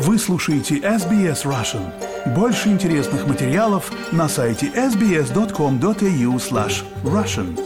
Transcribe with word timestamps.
Вы 0.00 0.16
слушаете 0.16 0.76
SBS 0.76 1.44
Russian. 1.44 1.82
Больше 2.32 2.68
интересных 2.68 3.26
материалов 3.26 3.90
на 4.12 4.28
сайте 4.28 4.68
sbs.com.au 4.68 6.36
slash 6.36 6.84
russian. 7.02 7.58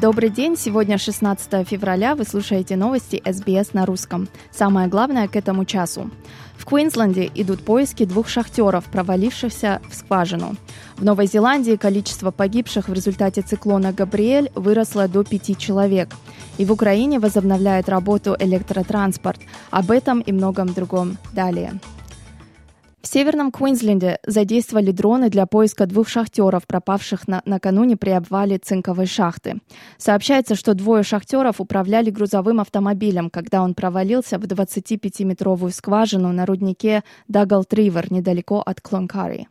Добрый 0.00 0.30
день, 0.30 0.56
сегодня 0.56 0.96
16 0.96 1.68
февраля, 1.68 2.14
вы 2.14 2.24
слушаете 2.24 2.74
новости 2.74 3.22
СБС 3.22 3.74
на 3.74 3.84
русском. 3.84 4.28
Самое 4.50 4.88
главное 4.88 5.28
к 5.28 5.36
этому 5.36 5.66
часу. 5.66 6.10
Квинсленде 6.70 7.28
идут 7.34 7.64
поиски 7.64 8.04
двух 8.04 8.28
шахтеров, 8.28 8.84
провалившихся 8.84 9.80
в 9.90 9.94
скважину. 9.96 10.54
В 10.96 11.04
Новой 11.04 11.26
Зеландии 11.26 11.74
количество 11.74 12.30
погибших 12.30 12.88
в 12.88 12.92
результате 12.92 13.42
циклона 13.42 13.92
Габриэль 13.92 14.52
выросло 14.54 15.08
до 15.08 15.24
пяти 15.24 15.56
человек. 15.56 16.10
И 16.58 16.64
в 16.64 16.70
Украине 16.70 17.18
возобновляет 17.18 17.88
работу 17.88 18.36
электротранспорт. 18.38 19.40
Об 19.72 19.90
этом 19.90 20.20
и 20.20 20.30
многом 20.30 20.72
другом 20.72 21.18
далее. 21.32 21.72
В 23.02 23.06
северном 23.06 23.50
Квинсленде 23.50 24.18
задействовали 24.26 24.90
дроны 24.90 25.30
для 25.30 25.46
поиска 25.46 25.86
двух 25.86 26.08
шахтеров, 26.08 26.66
пропавших 26.66 27.26
на, 27.26 27.40
накануне 27.46 27.96
при 27.96 28.10
обвале 28.10 28.58
цинковой 28.58 29.06
шахты. 29.06 29.60
Сообщается, 29.96 30.54
что 30.54 30.74
двое 30.74 31.02
шахтеров 31.02 31.62
управляли 31.62 32.10
грузовым 32.10 32.60
автомобилем, 32.60 33.30
когда 33.30 33.62
он 33.62 33.72
провалился 33.72 34.38
в 34.38 34.42
25-метровую 34.42 35.70
скважину 35.70 36.30
на 36.32 36.44
руднике 36.44 37.02
Дагалт-Ривер 37.26 38.12
недалеко 38.12 38.60
от 38.60 38.82
Клонкари. 38.82 39.48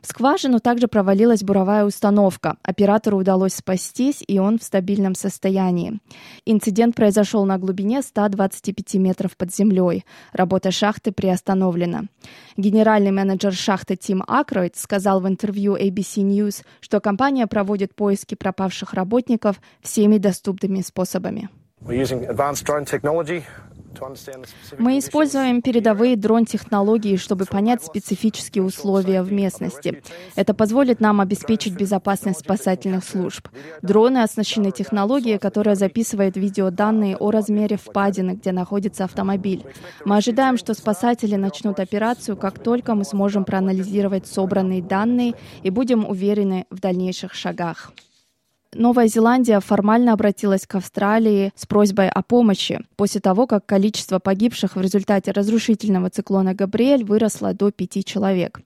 В 0.00 0.06
скважину 0.06 0.60
также 0.60 0.88
провалилась 0.88 1.42
буровая 1.42 1.84
установка. 1.84 2.56
Оператору 2.62 3.18
удалось 3.18 3.54
спастись, 3.54 4.22
и 4.26 4.38
он 4.38 4.58
в 4.58 4.62
стабильном 4.62 5.14
состоянии. 5.14 6.00
Инцидент 6.46 6.94
произошел 6.94 7.44
на 7.44 7.58
глубине 7.58 8.02
125 8.02 8.94
метров 8.94 9.36
под 9.36 9.54
землей. 9.54 10.04
Работа 10.32 10.70
шахты 10.70 11.12
приостановлена. 11.12 12.04
Генеральный 12.56 13.10
менеджер 13.10 13.52
шахты 13.52 13.96
Тим 13.96 14.22
Акройд 14.26 14.76
сказал 14.76 15.20
в 15.20 15.28
интервью 15.28 15.76
ABC 15.76 16.22
News, 16.22 16.64
что 16.80 17.00
компания 17.00 17.46
проводит 17.46 17.94
поиски 17.94 18.34
пропавших 18.34 18.94
работников 18.94 19.60
всеми 19.82 20.18
доступными 20.18 20.80
способами. 20.82 21.48
We're 21.80 22.00
using 22.00 22.26
advanced 22.28 22.64
drone 22.64 22.84
technology 22.84 23.44
мы 24.78 24.98
используем 24.98 25.62
передовые 25.62 26.16
дрон-технологии, 26.16 27.16
чтобы 27.16 27.44
понять 27.44 27.82
специфические 27.84 28.64
условия 28.64 29.22
в 29.22 29.32
местности. 29.32 30.02
Это 30.36 30.54
позволит 30.54 31.00
нам 31.00 31.20
обеспечить 31.20 31.74
безопасность 31.74 32.40
спасательных 32.40 33.04
служб. 33.04 33.48
Дроны 33.82 34.18
оснащены 34.22 34.70
технологией, 34.70 35.38
которая 35.38 35.74
записывает 35.74 36.36
видеоданные 36.36 37.16
о 37.16 37.30
размере 37.30 37.76
впадины, 37.76 38.32
где 38.32 38.52
находится 38.52 39.04
автомобиль. 39.04 39.64
Мы 40.04 40.16
ожидаем, 40.16 40.56
что 40.56 40.74
спасатели 40.74 41.34
начнут 41.36 41.80
операцию, 41.80 42.36
как 42.36 42.58
только 42.62 42.94
мы 42.94 43.04
сможем 43.04 43.44
проанализировать 43.44 44.26
собранные 44.26 44.82
данные 44.82 45.34
и 45.62 45.70
будем 45.70 46.08
уверены 46.08 46.66
в 46.70 46.80
дальнейших 46.80 47.34
шагах. 47.34 47.92
Новая 48.74 49.08
Зеландия 49.08 49.60
формально 49.60 50.12
обратилась 50.12 50.66
к 50.66 50.74
Австралии 50.74 51.52
с 51.56 51.64
просьбой 51.64 52.10
о 52.10 52.22
помощи 52.22 52.80
после 52.96 53.20
того, 53.20 53.46
как 53.46 53.64
количество 53.64 54.18
погибших 54.18 54.76
в 54.76 54.80
результате 54.80 55.30
разрушительного 55.30 56.10
циклона 56.10 56.54
Габриэль 56.54 57.02
выросло 57.02 57.54
до 57.54 57.70
пяти 57.70 58.04
человек. 58.04 58.60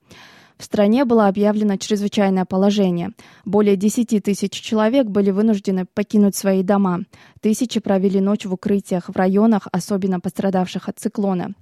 В 0.62 0.64
стране 0.64 1.05
было 1.05 1.27
объявлено 1.27 1.77
чрезвычайное 1.77 2.44
положение. 2.44 3.10
Более 3.44 3.74
10 3.74 4.23
тысяч 4.23 4.52
человек 4.52 5.08
были 5.08 5.33
вынуждены 5.33 5.86
покинуть 5.92 6.36
свои 6.36 6.62
дома. 6.62 7.00
Тысячи 7.40 7.80
провели 7.80 8.20
ночь 8.20 8.46
в 8.46 8.52
укрытиях 8.55 9.08
в 9.08 9.17
районах, 9.17 9.67
особенно 9.73 10.20
пострадавших 10.20 10.89
от 10.89 11.00
циклона. 11.00 11.55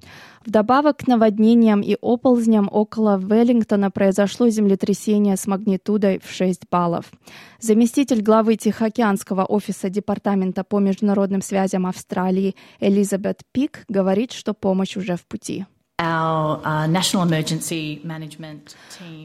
Вдобавок 0.45 0.99
к 0.99 1.07
наводнениям 1.07 1.81
и 1.81 1.97
оползням 1.99 2.69
около 2.71 3.19
Веллингтона 3.19 3.91
произошло 3.91 4.51
землетрясение 4.51 5.39
с 5.39 5.47
магнитудой 5.47 6.21
в 6.23 6.31
6 6.31 6.65
баллов. 6.71 7.11
Заместитель 7.59 8.21
главы 8.21 8.57
Тихоокеанского 8.57 9.47
офиса 9.47 9.89
Департамента 9.89 10.63
по 10.63 10.79
международным 10.79 11.41
связям 11.41 11.87
Австралии 11.87 12.55
Элизабет 12.81 13.45
Пик 13.53 13.87
говорит, 13.89 14.33
что 14.33 14.53
помощь 14.53 14.99
уже 14.99 15.17
в 15.17 15.25
пути. 15.25 15.65
Uh, 16.01 16.89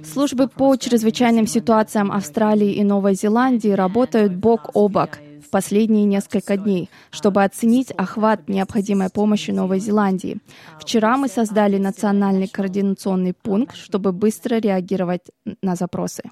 Службы 0.04 0.50
по 0.50 0.76
чрезвычайным 0.76 1.48
ситуациям 1.48 2.12
Австралии 2.12 2.74
и 2.74 2.84
Новой 2.84 3.16
Зеландии 3.16 3.70
работают 3.70 4.36
бок 4.36 4.72
о 4.74 4.90
бок 4.90 5.20
в 5.46 5.50
последние 5.52 6.04
несколько 6.04 6.58
дней, 6.58 6.90
чтобы 7.12 7.46
оценить 7.46 7.92
охват 7.92 8.50
необходимой 8.50 9.10
помощи 9.10 9.52
Новой 9.52 9.80
Зеландии. 9.80 10.40
Вчера 10.78 11.16
мы 11.16 11.30
создали 11.30 11.78
национальный 11.78 12.50
координационный 12.50 13.34
пункт, 13.34 13.78
чтобы 13.78 14.12
быстро 14.12 14.56
реагировать 14.56 15.28
на 15.62 15.76
запросы. 15.76 16.24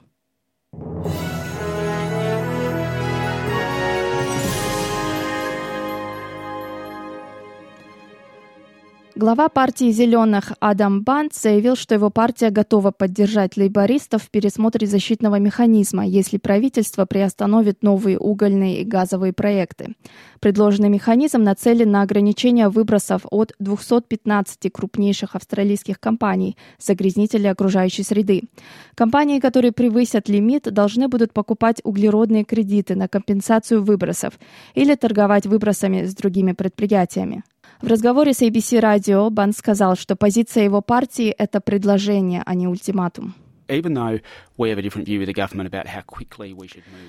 Глава 9.15 9.47
партии 9.47 9.91
«Зеленых» 9.91 10.53
Адам 10.59 11.03
Бант 11.03 11.35
заявил, 11.35 11.75
что 11.75 11.93
его 11.93 12.09
партия 12.09 12.49
готова 12.49 12.89
поддержать 12.89 13.57
лейбористов 13.57 14.23
в 14.23 14.31
пересмотре 14.31 14.87
защитного 14.87 15.37
механизма, 15.37 16.03
если 16.03 16.37
правительство 16.39 17.05
приостановит 17.05 17.83
новые 17.83 18.17
угольные 18.17 18.81
и 18.81 18.83
газовые 18.83 19.31
проекты. 19.31 19.93
Предложенный 20.39 20.89
механизм 20.89 21.43
нацелен 21.43 21.91
на 21.91 22.01
ограничение 22.01 22.69
выбросов 22.69 23.21
от 23.29 23.53
215 23.59 24.73
крупнейших 24.73 25.35
австралийских 25.35 25.99
компаний, 25.99 26.57
загрязнителей 26.79 27.51
окружающей 27.51 28.01
среды. 28.01 28.45
Компании, 28.95 29.39
которые 29.39 29.73
превысят 29.73 30.27
лимит, 30.27 30.63
должны 30.63 31.07
будут 31.07 31.33
покупать 31.33 31.81
углеродные 31.83 32.45
кредиты 32.45 32.95
на 32.95 33.07
компенсацию 33.07 33.83
выбросов 33.83 34.39
или 34.73 34.95
торговать 34.95 35.45
выбросами 35.45 36.03
с 36.03 36.15
другими 36.15 36.53
предприятиями. 36.53 37.43
В 37.83 37.87
разговоре 37.87 38.33
с 38.33 38.41
ABC 38.41 38.79
Radio 38.79 39.29
Бан 39.29 39.51
сказал, 39.51 39.97
что 39.97 40.15
позиция 40.15 40.63
его 40.63 40.81
партии– 40.81 41.27
это 41.37 41.59
предложение, 41.59 42.41
а 42.45 42.55
не 42.55 42.65
ультиматум. 42.65 43.33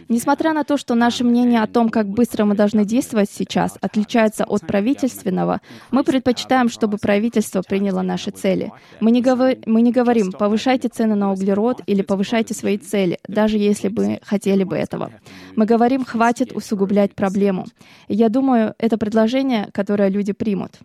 Несмотря 0.08 0.52
на 0.52 0.64
то, 0.64 0.76
что 0.76 0.94
наше 0.94 1.24
мнение 1.24 1.62
о 1.62 1.66
том, 1.66 1.88
как 1.88 2.06
быстро 2.08 2.44
мы 2.44 2.54
должны 2.54 2.84
действовать 2.84 3.30
сейчас, 3.30 3.76
отличается 3.80 4.44
от 4.44 4.66
правительственного, 4.66 5.60
мы 5.90 6.04
предпочитаем, 6.04 6.68
чтобы 6.68 6.98
правительство 6.98 7.62
приняло 7.62 8.02
наши 8.02 8.30
цели. 8.30 8.72
Мы 9.00 9.10
не, 9.10 9.20
говор... 9.20 9.56
мы 9.66 9.82
не 9.82 9.92
говорим 9.92 10.32
«повышайте 10.32 10.88
цены 10.88 11.14
на 11.14 11.32
углерод» 11.32 11.80
или 11.86 12.02
«повышайте 12.02 12.54
свои 12.54 12.78
цели», 12.78 13.18
даже 13.28 13.58
если 13.58 13.88
бы 13.88 14.20
хотели 14.22 14.64
бы 14.64 14.76
этого. 14.76 15.10
Мы 15.56 15.66
говорим 15.66 16.04
«хватит 16.04 16.52
усугублять 16.52 17.14
проблему». 17.14 17.66
Я 18.08 18.28
думаю, 18.28 18.74
это 18.78 18.96
предложение, 18.98 19.68
которое 19.72 20.08
люди 20.08 20.32
примут. 20.32 20.80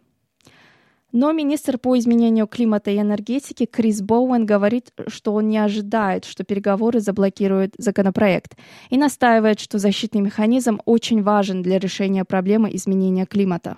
Но 1.12 1.32
министр 1.32 1.80
по 1.80 1.98
изменению 1.98 2.48
климата 2.48 2.92
и 2.92 3.00
энергетики 3.00 3.66
Крис 3.66 4.02
Боуэн 4.02 4.46
говорит, 4.46 4.92
что 5.08 5.34
он 5.34 5.50
не 5.50 5.58
ожидает, 5.58 6.26
что 6.26 6.44
переговоры 6.44 7.00
заблокируют 7.00 7.74
законопроект, 7.78 8.56
и 8.92 8.98
настаивает, 8.98 9.60
что 9.60 9.80
защитный 9.80 10.22
механизм 10.22 10.80
очень 10.86 11.24
важен 11.24 11.64
для 11.64 11.80
решения 11.80 12.26
проблемы 12.26 12.70
изменения 12.76 13.26
климата. 13.26 13.78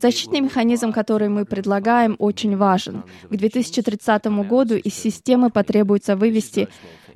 Защитный 0.00 0.40
механизм, 0.40 0.92
который 0.92 1.28
мы 1.28 1.44
предлагаем, 1.44 2.14
очень 2.20 2.56
важен. 2.56 3.02
К 3.28 3.36
2030 3.36 4.26
году 4.48 4.76
из 4.76 4.94
системы 4.94 5.50
потребуется 5.50 6.14
вывести 6.14 6.68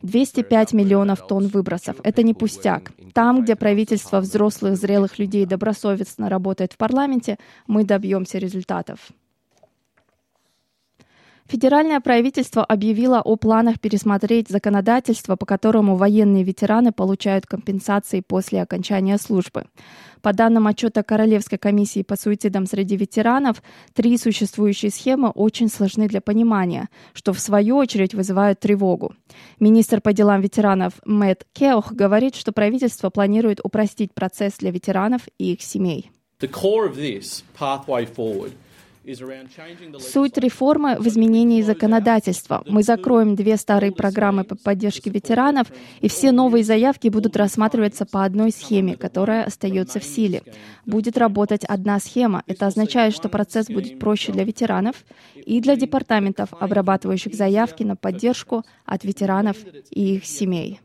205 0.02 0.72
миллионов 0.72 1.26
тонн 1.26 1.48
выбросов. 1.48 1.96
Это 2.02 2.22
не 2.22 2.34
пустяк. 2.34 2.92
Там, 3.12 3.42
где 3.42 3.56
правительство 3.56 4.20
взрослых, 4.20 4.76
зрелых 4.76 5.18
людей 5.18 5.46
добросовестно 5.46 6.28
работает 6.28 6.72
в 6.72 6.76
парламенте, 6.76 7.36
мы 7.66 7.84
добьемся 7.84 8.38
результатов. 8.38 8.98
Федеральное 11.46 12.00
правительство 12.00 12.64
объявило 12.64 13.20
о 13.20 13.36
планах 13.36 13.80
пересмотреть 13.80 14.48
законодательство, 14.48 15.36
по 15.36 15.44
которому 15.44 15.96
военные 15.96 16.44
ветераны 16.44 16.92
получают 16.92 17.46
компенсации 17.46 18.20
после 18.20 18.62
окончания 18.62 19.18
службы. 19.18 19.66
По 20.22 20.32
данным 20.32 20.68
отчета 20.68 21.02
Королевской 21.02 21.58
комиссии 21.58 22.02
по 22.02 22.16
суицидам 22.16 22.66
среди 22.66 22.96
ветеранов, 22.96 23.60
три 23.92 24.16
существующие 24.16 24.92
схемы 24.92 25.30
очень 25.30 25.68
сложны 25.68 26.06
для 26.06 26.20
понимания, 26.20 26.88
что 27.12 27.32
в 27.32 27.40
свою 27.40 27.76
очередь 27.76 28.14
вызывает 28.14 28.60
тревогу. 28.60 29.14
Министр 29.58 30.00
по 30.00 30.12
делам 30.12 30.40
ветеранов 30.40 30.94
Мэтт 31.04 31.44
Кеох 31.52 31.92
говорит, 31.92 32.36
что 32.36 32.52
правительство 32.52 33.10
планирует 33.10 33.60
упростить 33.64 34.14
процесс 34.14 34.54
для 34.58 34.70
ветеранов 34.70 35.22
и 35.38 35.54
их 35.54 35.62
семей. 35.62 36.10
The 36.40 36.48
core 36.48 36.88
of 36.88 36.96
this 36.96 37.42
Суть 39.98 40.38
реформы 40.38 40.96
в 40.96 41.08
изменении 41.08 41.60
законодательства. 41.62 42.62
Мы 42.66 42.84
закроем 42.84 43.34
две 43.34 43.56
старые 43.56 43.90
программы 43.90 44.44
по 44.44 44.54
поддержке 44.54 45.10
ветеранов, 45.10 45.66
и 46.00 46.08
все 46.08 46.30
новые 46.30 46.62
заявки 46.62 47.08
будут 47.08 47.36
рассматриваться 47.36 48.06
по 48.06 48.24
одной 48.24 48.52
схеме, 48.52 48.96
которая 48.96 49.44
остается 49.44 49.98
в 49.98 50.04
силе. 50.04 50.42
Будет 50.86 51.18
работать 51.18 51.64
одна 51.64 51.98
схема. 51.98 52.44
Это 52.46 52.68
означает, 52.68 53.14
что 53.14 53.28
процесс 53.28 53.66
будет 53.66 53.98
проще 53.98 54.30
для 54.30 54.44
ветеранов 54.44 55.04
и 55.34 55.60
для 55.60 55.74
департаментов, 55.74 56.50
обрабатывающих 56.58 57.34
заявки 57.34 57.82
на 57.82 57.96
поддержку 57.96 58.64
от 58.84 59.04
ветеранов 59.04 59.56
и 59.90 60.16
их 60.16 60.24
семей. 60.24 60.80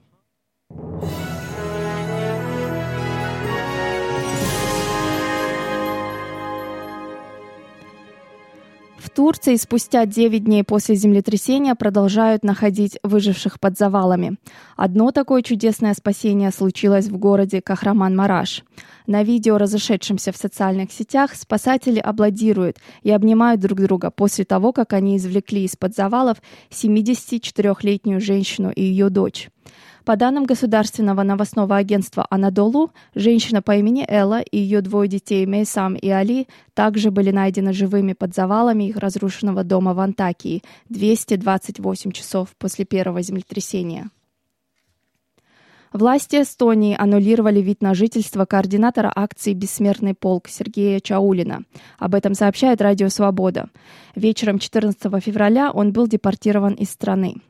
Турции 9.18 9.56
спустя 9.56 10.06
9 10.06 10.44
дней 10.44 10.64
после 10.64 10.94
землетрясения 10.94 11.74
продолжают 11.74 12.44
находить 12.44 13.00
выживших 13.02 13.60
под 13.60 13.76
завалами. 13.76 14.36
Одно 14.76 15.10
такое 15.10 15.42
чудесное 15.42 15.96
спасение 15.96 16.52
случилось 16.52 17.08
в 17.08 17.18
городе 17.18 17.60
Кахраман-Мараш. 17.60 18.64
На 19.08 19.24
видео, 19.24 19.58
разошедшемся 19.58 20.32
в 20.32 20.38
социальных 20.38 20.92
сетях, 20.92 21.34
спасатели 21.34 21.98
аплодируют 21.98 22.78
и 23.02 23.10
обнимают 23.10 23.60
друг 23.60 23.82
друга 23.82 24.12
после 24.12 24.46
того, 24.46 24.72
как 24.72 24.94
они 24.94 25.18
извлекли 25.18 25.64
из-под 25.64 25.96
завалов 25.96 26.38
74-летнюю 26.70 28.22
женщину 28.22 28.70
и 28.70 28.84
ее 28.84 29.10
дочь. 29.10 29.50
По 30.08 30.16
данным 30.16 30.46
государственного 30.46 31.24
новостного 31.24 31.76
агентства 31.76 32.26
«Анадолу», 32.30 32.92
женщина 33.14 33.62
по 33.62 33.76
имени 33.76 34.06
Элла 34.08 34.40
и 34.40 34.58
ее 34.58 34.80
двое 34.80 35.10
детей 35.10 35.46
Мейсам 35.46 35.96
и 35.96 36.08
Али 36.08 36.48
также 36.74 37.12
были 37.12 37.32
найдены 37.32 37.74
живыми 37.74 38.14
под 38.14 38.34
завалами 38.34 38.86
их 38.86 38.96
разрушенного 38.96 39.66
дома 39.66 39.94
в 39.94 40.00
Антакии 40.00 40.64
228 40.88 42.12
часов 42.14 42.56
после 42.58 42.86
первого 42.86 43.22
землетрясения. 43.22 44.10
Власти 45.92 46.42
Эстонии 46.42 46.96
аннулировали 46.98 47.60
вид 47.60 47.82
на 47.82 47.94
жительство 47.94 48.46
координатора 48.46 49.12
акции 49.14 49.52
«Бессмертный 49.52 50.14
полк» 50.14 50.48
Сергея 50.48 51.02
Чаулина. 51.02 51.64
Об 52.00 52.16
этом 52.16 52.34
сообщает 52.34 52.80
Радио 52.80 53.10
Свобода. 53.10 53.68
Вечером 54.16 54.60
14 54.60 55.22
февраля 55.22 55.70
он 55.70 55.92
был 55.92 56.08
депортирован 56.08 56.76
из 56.76 56.92
страны. 56.92 57.42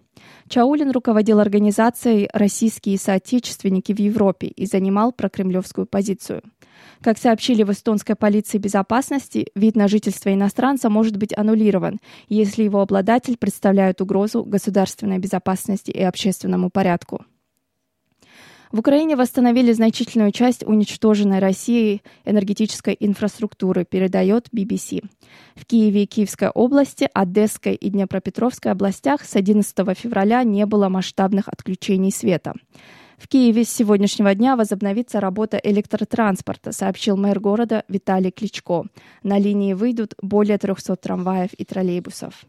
Чаулин 0.50 0.92
руководил 0.92 1.40
организацией 1.40 2.30
«Российские 2.34 2.98
соотечественники 2.98 3.94
в 3.94 4.00
Европе» 4.00 4.48
и 4.48 4.66
занимал 4.66 5.12
прокремлевскую 5.12 5.88
позицию. 5.88 6.42
Как 7.02 7.18
сообщили 7.18 7.64
в 7.64 7.72
эстонской 7.72 8.16
полиции 8.16 8.58
безопасности, 8.58 9.48
вид 9.56 9.76
на 9.76 9.88
жительство 9.88 10.34
иностранца 10.34 10.90
может 10.90 11.18
быть 11.18 11.38
аннулирован, 11.38 12.00
если 12.30 12.64
его 12.64 12.82
обладатель 12.82 13.38
представляет 13.38 14.02
угрозу 14.02 14.44
государственной 14.44 15.20
безопасности 15.20 15.92
и 15.92 16.02
общественному 16.02 16.70
порядку. 16.70 17.26
В 18.72 18.80
Украине 18.80 19.16
восстановили 19.16 19.72
значительную 19.72 20.32
часть 20.32 20.64
уничтоженной 20.66 21.40
Россией 21.40 22.02
энергетической 22.26 22.98
инфраструктуры, 23.00 23.86
передает 23.86 24.50
BBC. 24.50 25.06
В 25.56 25.66
Киеве 25.66 26.04
и 26.04 26.06
Киевской 26.06 26.50
области, 26.50 27.10
Одесской 27.14 27.76
и 27.76 27.90
Днепропетровской 27.90 28.72
областях 28.72 29.24
с 29.24 29.36
11 29.36 29.76
февраля 29.98 30.44
не 30.44 30.66
было 30.66 30.90
масштабных 30.90 31.48
отключений 31.48 32.12
света. 32.12 32.54
В 33.18 33.28
Киеве 33.28 33.64
с 33.64 33.70
сегодняшнего 33.70 34.36
дня 34.36 34.56
возобновится 34.56 35.20
работа 35.20 35.60
электротранспорта, 35.64 36.72
сообщил 36.72 37.18
мэр 37.18 37.40
города 37.40 37.84
Виталий 37.88 38.32
Кличко. 38.32 38.84
На 39.24 39.40
линии 39.40 39.74
выйдут 39.74 40.14
более 40.22 40.58
300 40.58 40.98
трамваев 40.98 41.54
и 41.54 41.66
троллейбусов. 41.66 42.46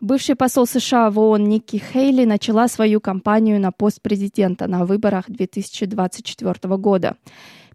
Бывший 0.00 0.34
посол 0.34 0.66
США 0.66 1.10
в 1.10 1.18
ООН 1.18 1.44
Никки 1.44 1.76
Хейли 1.76 2.24
начала 2.24 2.68
свою 2.68 3.00
кампанию 3.00 3.60
на 3.60 3.72
пост 3.72 4.02
президента 4.02 4.66
на 4.66 4.84
выборах 4.84 5.24
2024 5.28 6.76
года. 6.76 7.16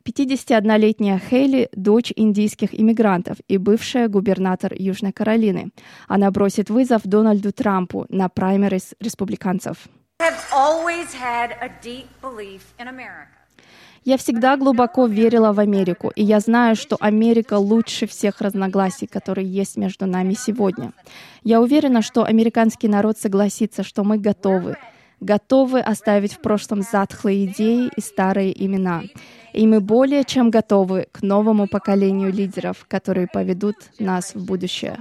51-летняя 0.06 1.20
Хейли– 1.20 1.70
дочь 1.74 2.12
индийских 2.16 2.80
иммигрантов 2.80 3.38
и 3.48 3.58
бывшая 3.58 4.08
губернатор 4.08 4.74
Южной 4.76 5.12
Каролины. 5.12 5.72
Она 6.08 6.32
бросит 6.32 6.70
вызов 6.70 7.02
Дональду 7.04 7.52
Трампу 7.52 8.06
на 8.10 8.30
праймерис 8.30 8.96
республиканцев. 9.00 9.88
Я 14.06 14.18
всегда 14.18 14.58
глубоко 14.58 15.06
верила 15.06 15.52
в 15.52 15.60
Америку, 15.60 16.12
и 16.16 16.24
я 16.24 16.40
знаю, 16.40 16.76
что 16.76 16.98
Америка 17.00 17.56
лучше 17.56 18.08
всех 18.08 18.42
разногласий, 18.42 19.08
которые 19.08 19.48
есть 19.48 19.78
между 19.78 20.06
нами 20.06 20.34
сегодня. 20.34 20.94
Я 21.44 21.62
уверена, 21.62 22.02
что 22.02 22.24
американский 22.24 22.88
народ 22.88 23.18
согласится, 23.18 23.84
что 23.84 24.04
мы 24.04 24.18
готовы, 24.18 24.78
готовы 25.20 25.80
оставить 25.82 26.34
в 26.34 26.42
прошлом 26.42 26.82
затхлые 26.82 27.46
идеи 27.46 27.90
и 27.96 28.02
старые 28.02 28.66
имена. 28.66 29.04
И 29.54 29.68
мы 29.68 29.82
более 29.82 30.24
чем 30.24 30.50
готовы 30.50 31.08
к 31.12 31.22
новому 31.22 31.68
поколению 31.68 32.32
лидеров, 32.32 32.86
которые 32.88 33.28
поведут 33.28 33.76
нас 34.00 34.34
в 34.34 34.46
будущее. 34.46 34.98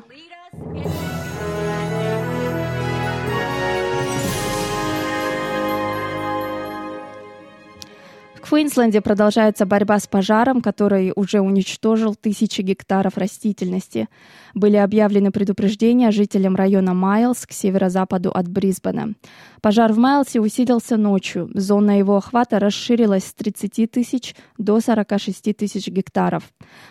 Квинсленде 8.49 9.03
продолжается 9.03 9.67
борьба 9.67 9.99
с 9.99 10.07
пожаром, 10.07 10.63
который 10.63 11.13
уже 11.15 11.41
уничтожил 11.41 12.15
тысячи 12.15 12.63
гектаров 12.63 13.19
растительности. 13.19 14.09
Были 14.55 14.77
объявлены 14.77 15.31
предупреждения 15.31 16.11
жителям 16.11 16.57
района 16.57 16.95
Майлз 16.95 17.45
к 17.45 17.53
северо-западу 17.53 18.31
от 18.31 18.49
Брисбена. 18.49 19.13
Пожар 19.61 19.93
в 19.93 19.99
Майлсе 19.99 20.41
усилился 20.41 20.97
ночью. 20.97 21.51
Зона 21.53 21.99
его 21.99 22.17
охвата 22.17 22.59
расширилась 22.59 23.27
с 23.27 23.35
30 23.35 23.91
тысяч 23.91 24.35
до 24.57 24.81
46 24.81 25.55
тысяч 25.55 25.89
гектаров. 25.89 26.45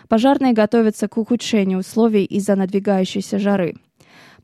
Пожарные 0.08 0.52
готовятся 0.52 1.08
к 1.08 1.18
ухудшению 1.18 1.80
условий 1.80 2.24
из-за 2.24 2.54
надвигающейся 2.54 3.40
жары. 3.40 3.74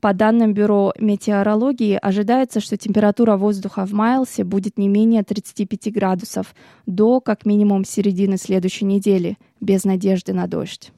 По 0.05 0.13
данным 0.13 0.53
Бюро 0.53 0.93
метеорологии, 0.99 1.97
ожидается, 1.99 2.59
что 2.59 2.77
температура 2.77 3.37
воздуха 3.37 3.87
в 3.87 3.93
Майлсе 3.93 4.43
будет 4.43 4.77
не 4.77 4.87
менее 4.87 5.23
35 5.23 5.91
градусов 5.91 6.53
до 6.85 7.19
как 7.19 7.43
минимум 7.43 7.83
середины 7.85 8.37
следующей 8.37 8.85
недели, 8.85 9.39
без 9.61 9.83
надежды 9.83 10.31
на 10.31 10.45
дождь. 10.45 10.91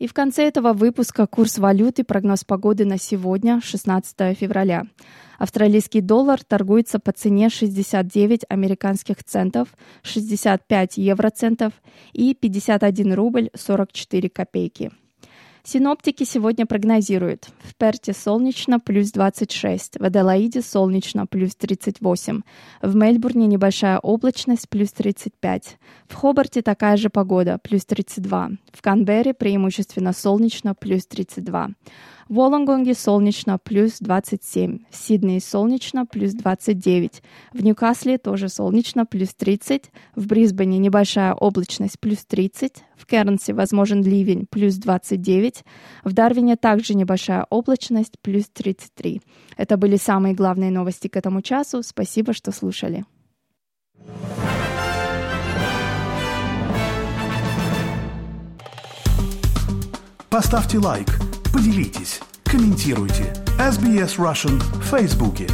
И 0.00 0.08
в 0.08 0.14
конце 0.14 0.48
этого 0.48 0.72
выпуска 0.72 1.28
курс 1.28 1.58
валюты, 1.58 2.02
прогноз 2.02 2.42
погоды 2.42 2.84
на 2.84 2.98
сегодня, 2.98 3.60
16 3.62 4.36
февраля. 4.36 4.88
Австралийский 5.38 6.00
доллар 6.00 6.42
торгуется 6.42 6.98
по 6.98 7.12
цене 7.12 7.50
69 7.50 8.46
американских 8.48 9.22
центов, 9.22 9.68
65 10.02 10.96
евроцентов 10.96 11.72
и 12.12 12.34
51 12.34 13.14
рубль 13.14 13.50
44 13.54 14.28
копейки. 14.28 14.90
Синоптики 15.64 16.24
сегодня 16.24 16.66
прогнозируют. 16.66 17.48
В 17.62 17.74
Перте 17.74 18.12
солнечно 18.12 18.80
плюс 18.80 19.10
26, 19.10 19.98
в 19.98 20.04
Аделаиде 20.04 20.62
солнечно 20.62 21.26
плюс 21.26 21.54
38, 21.56 22.42
в 22.82 22.96
Мельбурне 22.96 23.46
небольшая 23.46 23.98
облачность 23.98 24.68
плюс 24.68 24.92
35, 24.92 25.78
в 26.08 26.14
Хобарте 26.14 26.62
такая 26.62 26.96
же 26.96 27.10
погода 27.10 27.58
плюс 27.62 27.84
32, 27.84 28.50
в 28.72 28.82
Канберре 28.82 29.34
преимущественно 29.34 30.12
солнечно 30.12 30.74
плюс 30.74 31.06
32. 31.06 31.70
В 32.28 32.34
Волонгонге 32.34 32.92
солнечно 32.92 33.56
плюс 33.56 34.00
27, 34.00 34.80
в 34.90 34.96
Сиднее 34.96 35.40
солнечно 35.40 36.04
плюс 36.04 36.34
29, 36.34 37.22
в 37.54 37.64
Ньюкасле 37.64 38.18
тоже 38.18 38.50
солнечно 38.50 39.06
плюс 39.06 39.30
30, 39.34 39.90
в 40.14 40.26
Брисбене 40.26 40.76
небольшая 40.76 41.32
облачность 41.32 41.98
плюс 41.98 42.26
30, 42.26 42.84
в 42.96 43.06
Кернсе 43.06 43.54
возможен 43.54 44.02
ливень 44.02 44.46
плюс 44.50 44.74
29, 44.74 45.64
в 46.04 46.12
Дарвине 46.12 46.56
также 46.56 46.92
небольшая 46.92 47.46
облачность 47.48 48.18
плюс 48.20 48.44
33. 48.52 49.22
Это 49.56 49.78
были 49.78 49.96
самые 49.96 50.34
главные 50.34 50.70
новости 50.70 51.08
к 51.08 51.16
этому 51.16 51.40
часу. 51.40 51.82
Спасибо, 51.82 52.34
что 52.34 52.52
слушали. 52.52 53.06
Поставьте 60.28 60.78
лайк, 60.78 61.06
поделитесь, 61.52 62.20
комментируйте. 62.44 63.34
SBS 63.58 64.16
Russian 64.16 64.58
в 64.80 64.82
Фейсбуке. 64.90 65.46